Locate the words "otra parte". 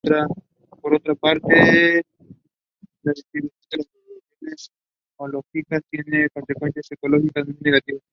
0.95-2.01